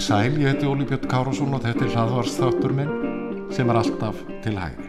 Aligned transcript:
Sæl, 0.00 0.32
ég 0.40 0.46
heiti 0.48 0.66
Óli 0.66 0.86
Björn 0.88 1.06
Kárásson 1.06 1.52
og 1.54 1.60
þetta 1.60 1.84
er 1.84 1.90
hlaðvarsþáttur 1.92 2.72
minn 2.74 2.88
sem 3.54 3.68
er 3.70 3.78
alltaf 3.78 4.22
til 4.42 4.56
hægri. 4.56 4.88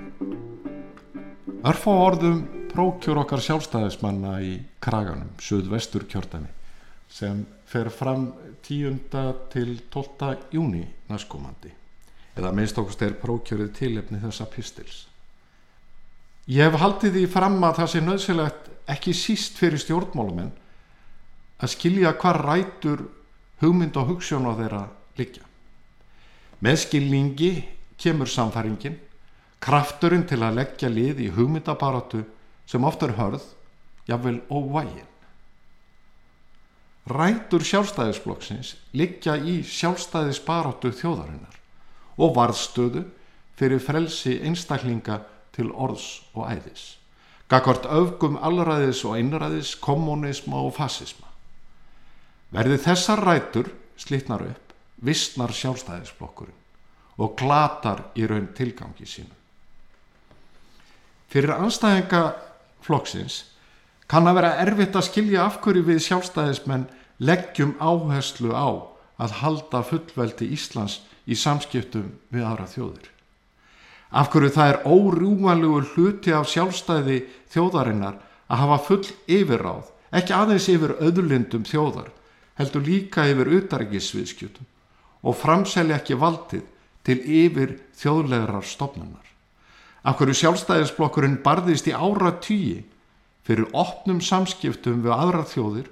Örf 1.68 1.84
á 1.86 1.94
orðum 1.94 2.40
prókjur 2.72 3.20
okkar 3.22 3.44
sjálfstæðismanna 3.44 4.38
í 4.44 4.56
Kraganum, 4.84 5.34
söðvestur 5.42 6.08
kjördæmi, 6.10 6.50
sem 7.12 7.44
fer 7.68 7.92
fram 7.94 8.32
10. 8.66 8.98
til 9.52 9.78
12. 9.92 10.32
júni 10.56 10.86
næstkomandi, 11.12 11.72
eða 12.40 12.52
minnst 12.56 12.80
okkust 12.80 13.04
er 13.06 13.18
prókjörið 13.20 13.72
tilefni 13.78 14.22
þessa 14.24 14.48
pistils. 14.52 15.06
Ég 16.50 16.66
hef 16.66 16.80
haldið 16.82 17.20
því 17.20 17.28
fram 17.32 17.60
að 17.64 17.78
það 17.82 17.92
sé 17.94 18.02
nöðsilegt 18.04 18.70
ekki 18.92 19.14
síst 19.16 19.60
fyrir 19.62 19.80
stjórnmálumenn 19.80 20.52
að 21.62 21.74
skilja 21.76 22.16
hvar 22.18 22.42
rætur 22.42 23.06
hugmynd 23.62 23.98
og 24.02 24.16
hugssjón 24.16 24.50
á 24.50 24.58
þeirra 24.58 24.82
liggja. 25.20 25.46
Með 26.62 26.78
skilningi 26.86 27.52
kemur 28.02 28.30
samfæringin, 28.30 28.98
krafturinn 29.62 30.26
til 30.30 30.42
að 30.42 30.58
leggja 30.58 30.90
lið 30.90 31.22
í 31.22 31.30
hugmyndabaratu 31.36 32.24
sem 32.72 32.84
oft 32.88 33.04
er 33.04 33.18
hörð, 33.18 33.44
jáfnvel 34.08 34.40
óvægin. 34.48 35.08
Rætur 37.12 37.64
sjálfstæðisflokksins 37.66 38.76
liggja 38.96 39.36
í 39.36 39.60
sjálfstæðisbaratu 39.66 40.94
þjóðarinnar 40.96 41.58
og 42.22 42.36
varðstöðu 42.38 43.04
fyrir 43.60 43.82
frelsi 43.84 44.38
einstaklinga 44.46 45.20
til 45.56 45.72
orðs 45.74 46.22
og 46.38 46.48
æðis. 46.48 46.86
Gagvart 47.52 47.90
öfgum 47.92 48.38
allræðis 48.40 49.02
og 49.04 49.18
einræðis, 49.18 49.74
kommunisma 49.76 50.62
og 50.62 50.76
fasisma. 50.78 51.28
Verði 52.54 52.78
þessar 52.86 53.26
rætur 53.26 53.72
slitnar 54.00 54.46
upp, 54.46 54.72
vissnar 55.04 55.52
sjálfstæðisflokkurinn 55.52 56.60
og 57.22 57.36
glatar 57.38 58.06
í 58.16 58.24
raun 58.30 58.48
tilgangi 58.56 59.10
sínum. 59.10 59.36
Fyrir 61.32 61.58
anstæðinga 61.58 62.24
flokksins 62.86 63.44
kann 64.12 64.28
að 64.28 64.42
vera 64.42 64.56
erfitt 64.66 64.98
að 65.00 65.08
skilja 65.08 65.46
af 65.46 65.62
hverju 65.64 65.86
við 65.88 66.02
sjálfstæðismenn 66.08 66.90
leggjum 67.24 67.78
áherslu 67.80 68.52
á 68.52 68.70
að 69.22 69.38
halda 69.40 69.82
fullveldi 69.88 70.50
Íslands 70.56 71.00
í 71.30 71.38
samskiptum 71.38 72.10
við 72.34 72.48
aðra 72.48 72.68
þjóður. 72.68 73.08
Af 74.12 74.32
hverju 74.34 74.52
það 74.58 74.72
er 74.74 74.82
órjúmanlegur 74.92 75.88
hluti 75.94 76.34
af 76.36 76.50
sjálfstæði 76.52 77.22
þjóðarinnar 77.54 78.18
að 78.52 78.64
hafa 78.66 78.80
full 78.90 79.06
yfirráð, 79.32 79.86
ekki 80.12 80.36
aðeins 80.36 80.68
yfir 80.74 80.98
öðurlindum 81.00 81.64
þjóðar, 81.70 82.10
heldur 82.60 82.84
líka 82.84 83.30
yfir 83.32 83.54
utarikisviðskjötum 83.62 84.68
og 85.22 85.38
framselja 85.38 86.02
ekki 86.02 86.20
valdið 86.20 86.66
til 87.08 87.20
yfir 87.22 87.78
þjóðlegarar 88.02 88.66
stofnunar. 88.68 89.31
Af 90.02 90.18
hverju 90.18 90.38
sjálfstæðisblokkurinn 90.40 91.42
barðist 91.46 91.90
í 91.90 91.94
ára 91.94 92.34
tíi 92.42 92.82
fyrir 93.46 93.70
opnum 93.78 94.22
samskiptum 94.24 95.04
við 95.06 95.14
aðra 95.14 95.44
þjóðir 95.50 95.92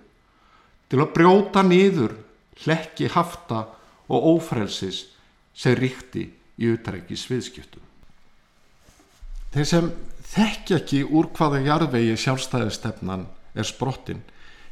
til 0.89 1.01
að 1.03 1.13
brjóta 1.13 1.63
niður 1.65 2.15
hlekki 2.63 3.09
hafta 3.13 3.67
og 4.09 4.25
ófrelsis 4.33 5.05
sem 5.53 5.77
ríkti 5.77 6.25
í 6.59 6.71
utarikisviðskjötum. 6.73 7.83
Þeir 9.53 9.67
sem 9.69 9.91
þekk 10.29 10.75
ekki 10.79 11.03
úr 11.05 11.29
hvaða 11.37 11.61
jarðvegi 11.65 12.17
sjálfstæðistefnan 12.23 13.25
er 13.57 13.65
sprottin 13.65 14.21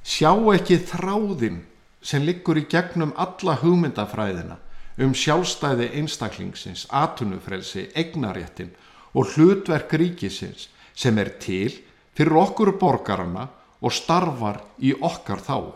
sjá 0.05 0.31
ekki 0.53 0.79
þráðinn 0.89 1.63
sem 2.01 2.25
liggur 2.25 2.59
í 2.61 2.67
gegnum 2.69 3.13
alla 3.17 3.57
hugmyndafræðina 3.61 4.57
um 5.01 5.13
sjálfstæði 5.13 5.91
einstaklingsins, 5.99 6.87
atunufrelsi, 6.89 7.87
egnaréttin 7.93 8.71
og 9.17 9.33
hlutverk 9.33 9.95
ríkisins 9.97 10.67
sem 10.93 11.17
er 11.17 11.33
til 11.41 11.73
fyrir 12.17 12.37
okkur 12.37 12.75
borgarana 12.77 13.47
og 13.81 13.93
starfar 13.93 14.61
í 14.81 14.93
okkar 14.93 15.41
þáu. 15.45 15.73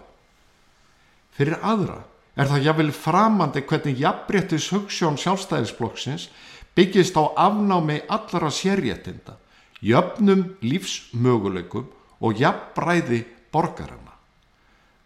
Fyrir 1.34 1.62
aðra 1.66 2.02
er 2.38 2.50
það 2.50 2.66
jáfnvel 2.68 2.94
framandi 2.96 3.64
hvernig 3.68 4.02
jafnbrettis 4.02 4.70
hugssjón 4.74 5.20
sjálfstæðisflokksins 5.22 6.30
byggist 6.78 7.18
á 7.18 7.24
afnámi 7.36 8.02
allra 8.10 8.50
sérréttinda, 8.54 9.36
jöfnum 9.82 10.56
lífsmöguleikum 10.62 11.90
og 12.22 12.40
jafnbræði 12.40 13.26
borgarana. 13.52 14.16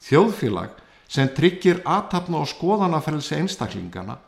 Þjóðfélag 0.05 0.75
sem 1.09 1.29
tryggir 1.33 1.81
aðtapna 1.85 2.43
og 2.43 2.49
skoðanafrelsi 2.51 3.39
einstaklingana, 3.39 4.19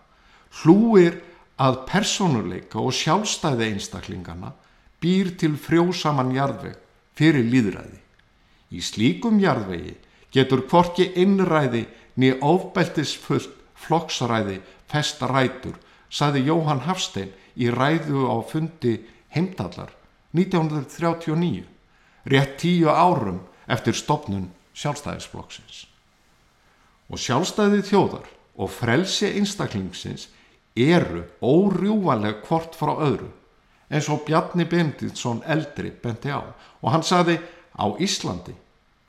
hlúir 0.62 1.20
að 1.58 1.80
personuleika 1.90 2.80
og 2.82 2.94
sjálfstæði 2.94 3.72
einstaklingana 3.72 4.54
býr 5.02 5.34
til 5.42 5.56
frjósaman 5.58 6.34
jarðveg 6.36 6.78
fyrir 7.18 7.48
líðræði. 7.50 8.00
Í 8.78 8.80
slíkum 8.84 9.40
jarðvegi 9.42 9.96
getur 10.34 10.66
hvorki 10.70 11.10
innræði 11.18 11.86
niður 12.20 12.44
ofbeltisfullt 12.52 13.54
flokksræði 13.78 14.60
festa 14.90 15.30
rætur, 15.30 15.76
saði 16.10 16.46
Jóhann 16.48 16.86
Hafstein 16.86 17.34
í 17.58 17.70
ræðu 17.74 18.28
á 18.30 18.38
fundi 18.48 19.00
heimdallar 19.34 19.92
1939, 20.34 21.66
rétt 22.30 22.58
tíu 22.62 22.90
árum 22.90 23.42
eftir 23.68 23.96
stopnun 23.98 24.50
sjálfstæðisflokksins 24.78 25.86
og 27.08 27.22
sjálfstæði 27.22 27.84
þjóðar 27.88 28.28
og 28.58 28.72
frelsi 28.74 29.30
einstaklingsins 29.38 30.28
eru 30.78 31.24
órjúvanleg 31.42 32.44
hvort 32.48 32.78
frá 32.78 32.94
öðru 32.94 33.32
eins 33.90 34.10
og 34.12 34.26
Bjarni 34.28 34.66
Benditsson 34.68 35.44
eldri 35.48 35.92
benti 36.04 36.32
á 36.32 36.44
og 36.44 36.90
hann 36.92 37.06
saði 37.06 37.38
á 37.78 37.86
Íslandi 38.04 38.56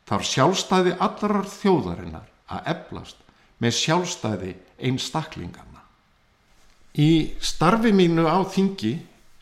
þarf 0.08 0.26
sjálfstæði 0.28 0.94
allarar 1.02 1.48
þjóðarinnar 1.50 2.28
að 2.48 2.70
eflast 2.72 3.18
með 3.58 3.74
sjálfstæði 3.76 4.52
einstaklingana. 4.78 5.82
Í 6.94 7.34
starfi 7.42 7.92
mínu 7.92 8.24
á 8.30 8.38
þingi 8.46 8.94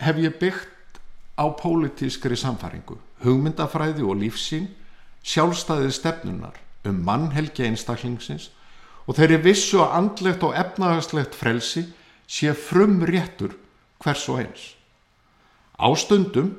hef 0.02 0.18
ég 0.20 0.38
byggt 0.40 1.00
á 1.36 1.44
pólitískri 1.52 2.36
samfæringu, 2.36 2.96
hugmyndafræði 3.22 4.04
og 4.04 4.18
lífsín, 4.20 4.70
sjálfstæði 5.22 5.92
stefnunar 5.92 6.56
um 6.86 7.02
mannhelgi 7.04 7.66
einstaklingsins 7.66 8.50
og 9.06 9.18
þeirri 9.18 9.38
vissu 9.44 9.80
að 9.82 9.94
andlegt 10.00 10.44
og 10.46 10.56
efnagslegt 10.58 11.36
frelsi 11.36 11.84
sé 12.26 12.52
frum 12.54 13.00
réttur 13.06 13.56
hvers 14.02 14.28
og 14.28 14.42
eins. 14.42 14.74
Ástundum 15.78 16.54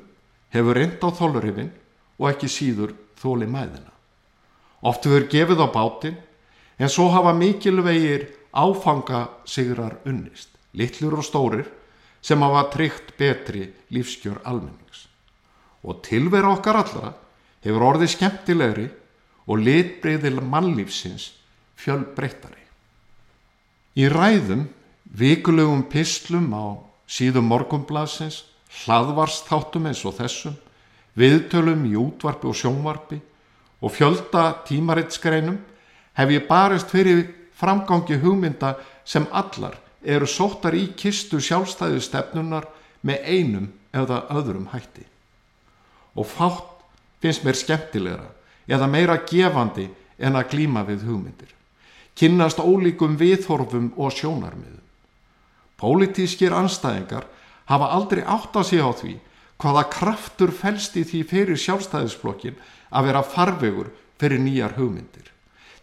hefur 0.54 0.78
reynd 0.78 1.02
á 1.02 1.08
þólurifin 1.10 1.70
og 2.18 2.30
ekki 2.32 2.48
síður 2.50 2.94
þóli 3.18 3.48
mæðina. 3.50 3.92
Oft 4.82 5.06
hefur 5.06 5.28
gefið 5.30 5.64
á 5.64 5.68
bátin 5.74 6.18
en 6.78 6.90
svo 6.90 7.08
hafa 7.10 7.34
mikilvegir 7.34 8.28
áfanga 8.54 9.28
sigrar 9.44 9.98
unnist, 10.06 10.50
litlur 10.72 11.18
og 11.18 11.26
stórir 11.26 11.66
sem 12.22 12.40
hafa 12.42 12.68
tryggt 12.72 13.16
betri 13.18 13.68
lífskjör 13.90 14.40
almennings. 14.44 15.06
Og 15.82 16.02
tilvera 16.02 16.54
okkar 16.54 16.82
allra 16.82 17.12
hefur 17.64 17.86
orðið 17.92 18.14
skemmtilegri 18.14 18.88
og 19.48 19.62
litbreyðil 19.64 20.40
mannlífsins 20.44 21.32
fjölbreyttari. 21.78 22.64
Í 23.98 24.06
ræðum, 24.10 24.68
vikulegum 25.14 25.86
pislum 25.88 26.52
á 26.52 26.76
síðum 27.08 27.48
morgumblasins, 27.48 28.44
hlaðvarsþáttum 28.84 29.88
eins 29.88 30.04
og 30.04 30.18
þessum, 30.18 30.56
viðtölum 31.18 31.86
í 31.88 31.96
útvarpi 31.98 32.48
og 32.50 32.56
sjónvarpi 32.56 33.18
og 33.80 33.94
fjölda 33.94 34.52
tímaritsgreinum 34.68 35.58
hef 36.18 36.32
ég 36.34 36.46
barist 36.48 36.90
fyrir 36.92 37.24
framgangi 37.58 38.18
hugmynda 38.22 38.76
sem 39.04 39.26
allar 39.32 39.78
eru 40.02 40.26
sóttar 40.26 40.76
í 40.78 40.88
kistu 40.96 41.40
sjálfstæðu 41.42 42.00
stefnunar 42.02 42.68
með 43.02 43.24
einum 43.24 43.68
eða 43.94 44.26
öðrum 44.34 44.68
hætti. 44.72 45.06
Og 46.14 46.26
fátt 46.26 46.84
finnst 47.22 47.44
mér 47.46 47.58
skemmtilegra 47.58 48.28
eða 48.68 48.90
meira 48.90 49.16
gefandi 49.26 49.88
en 50.18 50.36
að 50.38 50.50
glíma 50.52 50.84
við 50.86 51.06
hugmyndir. 51.08 51.50
Kynnast 52.18 52.58
ólíkum 52.58 53.16
viðhorfum 53.18 53.92
og 53.96 54.12
sjónarmiðum. 54.14 54.87
Pólitískir 55.78 56.54
anstæðingar 56.58 57.28
hafa 57.70 57.88
aldrei 57.94 58.24
átt 58.26 58.56
að 58.58 58.68
sé 58.72 58.82
á 58.82 58.90
því 58.90 59.14
hvaða 59.62 59.84
kraftur 59.92 60.52
fælst 60.54 60.96
í 60.98 61.04
því 61.06 61.22
fyrir 61.30 61.58
sjálfstæðisflokkin 61.62 62.58
að 62.90 63.10
vera 63.10 63.22
farvegur 63.26 63.90
fyrir 64.18 64.42
nýjar 64.42 64.74
hugmyndir. 64.78 65.26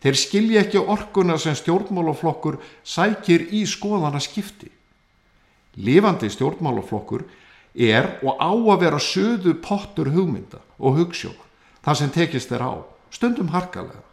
Þeir 0.04 0.18
skilja 0.20 0.64
ekki 0.66 0.82
orkuna 0.82 1.38
sem 1.42 1.56
stjórnmálaflokkur 1.58 2.60
sækir 2.84 3.48
í 3.56 3.64
skoðana 3.68 4.20
skipti. 4.22 4.70
Lifandi 5.80 6.30
stjórnmálaflokkur 6.32 7.24
er 7.76 8.18
og 8.24 8.40
á 8.40 8.52
að 8.52 8.82
vera 8.84 9.00
söðu 9.02 9.56
pottur 9.64 10.12
hugmynda 10.12 10.62
og 10.80 11.00
hugssjóna, 11.00 11.42
það 11.84 12.00
sem 12.00 12.12
tekist 12.16 12.52
er 12.56 12.64
á, 12.64 12.84
stundum 13.12 13.52
harkalega. 13.56 14.04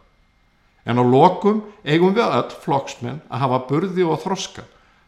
En 0.83 0.99
á 0.99 1.03
lokum 1.03 1.61
eigum 1.85 2.15
við 2.15 2.27
öll 2.27 2.55
flokksmenn 2.63 3.21
að 3.29 3.43
hafa 3.45 3.61
burði 3.69 4.07
og 4.07 4.19
þroska 4.23 4.65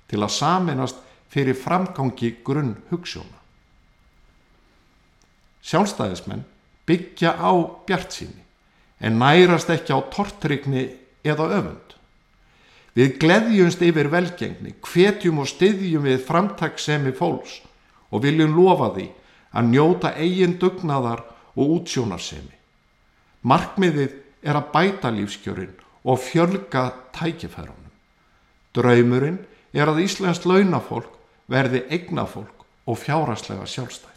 til 0.09 0.21
að 0.21 0.35
saminast 0.35 1.01
fyrir 1.31 1.57
framgangi 1.57 2.35
grunn 2.45 2.75
hugssjóna. 2.91 3.41
Sjálfstæðismenn 5.65 6.45
byggja 6.85 7.33
á 7.41 7.51
bjart 7.87 8.13
síni 8.13 8.43
en 9.01 9.19
nærast 9.19 9.71
ekki 9.73 9.93
á 9.93 9.99
tortrygni 10.13 10.85
eða 11.25 11.49
öfund. 11.57 11.95
Við 12.95 13.17
gleðjumst 13.19 13.81
yfir 13.83 14.07
velgengni, 14.07 14.75
hvetjum 14.79 15.41
og 15.43 15.49
styðjum 15.51 16.05
við 16.07 16.21
framtagsemi 16.23 17.11
fólks 17.17 17.57
og 18.13 18.23
viljum 18.23 18.55
lofa 18.55 18.93
því 18.95 19.07
að 19.55 19.71
njóta 19.73 20.13
eigin 20.15 20.55
dugnaðar 20.61 21.25
og 21.55 21.73
útsjónarsemi. 21.79 22.53
Markmiðið 23.43 24.15
er 24.45 24.59
að 24.59 24.71
bæta 24.71 25.11
lífskjörin 25.11 25.75
og 26.05 26.21
fjölga 26.21 26.85
tækifærunum. 27.15 27.91
Draumurinn 28.75 29.41
er 29.75 29.91
að 29.91 30.03
Íslands 30.05 30.45
launafólk 30.47 31.11
verði 31.51 31.83
eignafólk 31.91 32.63
og 32.87 32.99
fjáraslega 33.01 33.67
sjálfstætt. 33.67 34.11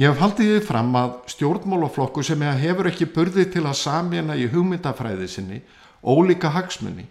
Ég 0.00 0.10
hef 0.10 0.18
haldið 0.18 0.48
því 0.50 0.62
fram 0.66 0.94
að 0.98 1.12
stjórnmálaflokku 1.30 2.24
sem 2.26 2.40
hefur 2.58 2.88
ekki 2.90 3.06
burði 3.14 3.44
til 3.52 3.62
að 3.62 3.78
samjena 3.78 4.34
í 4.34 4.48
hugmyndafræði 4.50 5.28
sinni 5.30 5.60
ólíka 6.02 6.50
hagsmunni, 6.50 7.06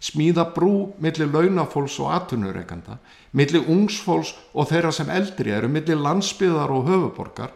smíða 0.00 0.46
brú 0.54 0.94
millir 1.02 1.28
launafólks 1.28 1.98
og 2.02 2.14
atvinnureikanda, 2.16 2.96
millir 3.36 3.68
ungsfólks 3.70 4.32
og 4.54 4.70
þeirra 4.72 4.94
sem 4.96 5.12
eldri 5.12 5.52
eru, 5.52 5.68
millir 5.68 6.00
landsbyðar 6.00 6.72
og 6.72 6.88
höfuborgar, 6.88 7.52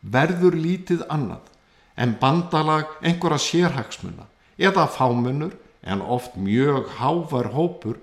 verður 0.00 0.54
lítið 0.54 1.02
annað 1.10 1.52
en 1.96 2.14
bandalag 2.20 2.94
einhverja 3.02 3.42
sérhagsmuna 3.42 4.28
eða 4.56 4.86
fámunur 4.86 5.56
en 5.82 6.02
oft 6.02 6.36
mjög 6.36 6.88
hávar 6.98 7.52
hópur 7.52 7.98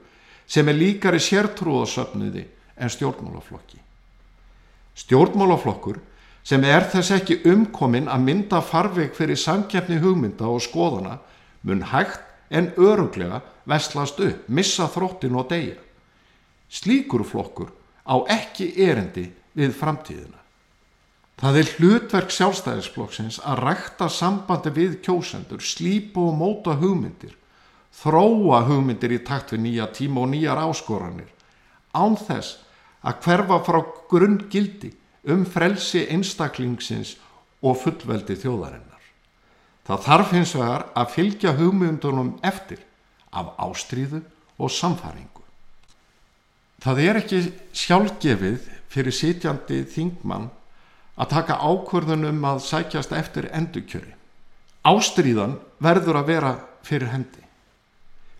sem 0.47 0.67
er 0.67 0.77
líkari 0.77 1.19
sértrúðasöfniði 1.23 2.45
en 2.77 2.89
stjórnmálaflokki. 2.89 3.79
Stjórnmálaflokkur 4.95 5.99
sem 6.43 6.63
er 6.67 6.85
þess 6.91 7.13
ekki 7.15 7.39
umkomin 7.49 8.09
að 8.11 8.25
mynda 8.27 8.59
farveg 8.61 9.15
fyrir 9.15 9.39
samkjafni 9.39 10.01
hugmynda 10.03 10.49
og 10.51 10.61
skoðana 10.65 11.17
mun 11.63 11.85
hægt 11.93 12.21
en 12.53 12.69
öruglega 12.77 13.41
vestlast 13.65 14.19
upp, 14.19 14.47
missa 14.47 14.87
þróttin 14.91 15.37
og 15.39 15.49
deyja. 15.49 15.79
Slíkur 16.69 17.23
flokkur 17.25 17.71
á 18.03 18.15
ekki 18.33 18.73
erendi 18.83 19.29
við 19.55 19.75
framtíðina. 19.77 20.39
Það 21.39 21.59
er 21.59 21.71
hlutverk 21.77 22.33
sjálfstæðisflokksins 22.33 23.39
að 23.41 23.63
rækta 23.65 24.09
sambandi 24.11 24.71
við 24.73 24.99
kjósendur, 25.05 25.63
slípa 25.63 26.21
og 26.21 26.37
móta 26.37 26.75
hugmyndir, 26.77 27.33
þróa 27.93 28.63
hugmyndir 28.67 29.13
í 29.15 29.21
takt 29.25 29.53
við 29.53 29.65
nýja 29.67 29.89
tíma 29.93 30.23
og 30.23 30.31
nýjar 30.33 30.61
áskoranir, 30.63 31.29
án 31.93 32.17
þess 32.17 32.59
að 33.03 33.19
hverfa 33.25 33.59
frá 33.67 33.79
grunngildi 34.09 34.93
um 35.33 35.45
frelsi 35.45 36.05
einstaklingsins 36.11 37.17
og 37.63 37.77
fullveldi 37.83 38.35
þjóðarinnar. 38.39 39.03
Það 39.83 40.03
þarf 40.07 40.33
hins 40.35 40.55
vegar 40.55 40.87
að 40.95 41.13
fylgja 41.17 41.53
hugmyndunum 41.59 42.33
eftir 42.43 42.81
af 43.31 43.53
ástríðu 43.59 44.23
og 44.57 44.71
samfæringu. 44.71 45.43
Það 46.83 46.99
er 47.03 47.19
ekki 47.19 47.39
sjálfgefið 47.75 48.67
fyrir 48.91 49.15
sitjandi 49.15 49.83
þingmann 49.87 50.49
að 51.15 51.31
taka 51.35 51.59
ákvörðunum 51.61 52.43
að 52.47 52.63
sækjast 52.65 53.13
eftir 53.15 53.47
endurkjöri. 53.53 54.15
Ástríðan 54.83 55.57
verður 55.83 56.19
að 56.19 56.29
vera 56.31 56.53
fyrir 56.83 57.11
hendi. 57.13 57.42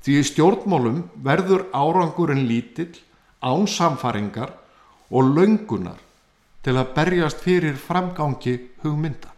Því 0.03 0.19
stjórnmálum 0.27 1.03
verður 1.23 1.69
árangurinn 1.71 2.47
lítill 2.47 2.91
án 3.39 3.67
samfaringar 3.67 4.51
og 5.13 5.29
löngunar 5.35 5.99
til 6.63 6.75
að 6.79 6.91
berjast 6.95 7.43
fyrir 7.43 7.77
framgangi 7.79 8.57
hugmynda. 8.83 9.31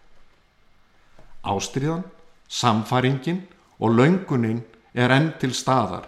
Ástriðan, 1.46 2.04
samfaringin 2.50 3.44
og 3.78 3.94
löngunin 3.94 4.64
er 4.94 5.14
enn 5.14 5.34
til 5.42 5.54
staðar 5.54 6.08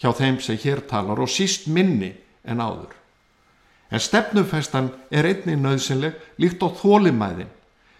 hjá 0.00 0.12
þeim 0.14 0.38
sem 0.40 0.56
hér 0.62 0.84
talar 0.88 1.20
og 1.20 1.28
síst 1.32 1.66
minni 1.68 2.12
en 2.44 2.62
áður. 2.62 2.94
En 3.90 4.00
stefnufestan 4.00 4.90
er 5.10 5.26
einnig 5.28 5.58
nöðsynleg 5.60 6.16
líkt 6.40 6.62
á 6.64 6.68
þólimæðin 6.68 7.50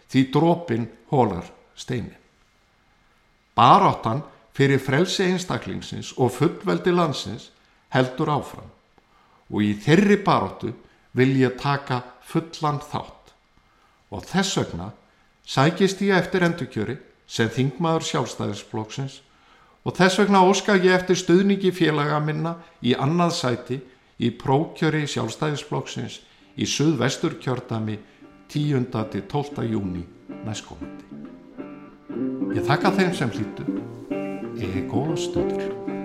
því 0.08 0.24
drópin 0.32 0.88
hólar 1.12 1.48
steinin. 1.76 2.16
Baráttan 3.56 4.22
fyrir 4.58 4.80
frelsi 4.82 5.22
einstaklingsins 5.22 6.16
og 6.18 6.32
fullveldi 6.34 6.90
landsins 6.90 7.52
heldur 7.94 8.32
áfram 8.34 8.72
og 9.48 9.62
í 9.62 9.70
þeirri 9.84 10.18
baróttu 10.26 10.72
vil 11.16 11.36
ég 11.38 11.54
taka 11.60 12.00
fullan 12.26 12.80
þátt 12.82 13.34
og 14.10 14.26
þess 14.26 14.58
vegna 14.58 14.90
sækist 15.46 16.02
ég 16.02 16.18
eftir 16.18 16.44
endurkjöri 16.48 16.98
sem 17.28 17.50
þingmaður 17.54 18.08
sjálfstæðisflokksins 18.10 19.20
og 19.86 19.94
þess 19.96 20.18
vegna 20.20 20.42
óska 20.44 20.76
ég 20.76 20.96
eftir 20.96 21.20
stuðningi 21.22 21.70
félaga 21.72 22.18
minna 22.20 22.56
í 22.82 22.96
annað 22.98 23.36
sæti 23.38 23.78
í 24.18 24.32
prókjöri 24.42 25.04
sjálfstæðisflokksins 25.06 26.18
í 26.58 26.66
suðvestur 26.66 27.38
kjördami 27.38 27.98
10. 28.50 28.88
til 29.12 29.22
12. 29.30 29.68
júni 29.70 30.02
næstkomandi. 30.42 31.04
Ég 32.56 32.64
þakka 32.66 32.94
þeim 32.96 33.14
sem 33.14 33.30
hlýtu 33.30 33.78
Egon 34.60 35.16
Stotter. 35.16 35.97